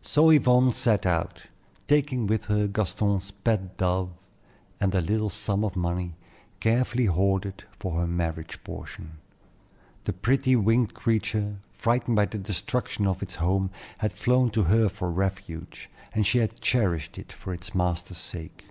So 0.00 0.30
Yvonne 0.30 0.72
set 0.72 1.04
out, 1.04 1.44
taking 1.86 2.26
with 2.26 2.46
her 2.46 2.66
Gaston's 2.66 3.30
pet 3.30 3.76
dove 3.76 4.08
and 4.80 4.92
the 4.92 5.02
little 5.02 5.28
sum 5.28 5.62
of 5.62 5.76
money 5.76 6.14
carefully 6.58 7.04
hoarded 7.04 7.64
for 7.78 8.00
her 8.00 8.06
marriage 8.06 8.64
portion. 8.64 9.18
The 10.04 10.14
pretty 10.14 10.56
winged 10.56 10.94
creature, 10.94 11.58
frightened 11.74 12.16
by 12.16 12.24
the 12.24 12.38
destruction 12.38 13.06
of 13.06 13.22
its 13.22 13.34
home, 13.34 13.68
had 13.98 14.14
flown 14.14 14.48
to 14.52 14.62
her 14.62 14.88
for 14.88 15.10
refuge, 15.10 15.90
and 16.14 16.26
she 16.26 16.38
had 16.38 16.62
cherished 16.62 17.18
it 17.18 17.30
for 17.30 17.52
its 17.52 17.74
master's 17.74 18.16
sake. 18.16 18.68